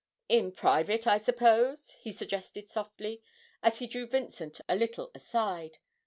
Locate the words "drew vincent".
3.85-4.59